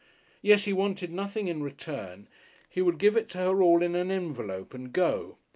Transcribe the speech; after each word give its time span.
Yes, 0.41 0.65
he 0.65 0.73
wanted 0.73 1.11
nothing 1.11 1.47
in 1.47 1.61
return. 1.61 2.25
He 2.67 2.81
would 2.81 2.97
give 2.97 3.15
it 3.15 3.29
to 3.29 3.37
her 3.37 3.61
all 3.61 3.83
in 3.83 3.93
an 3.93 4.09
envelope 4.09 4.73
and 4.73 4.91
go. 4.91 5.37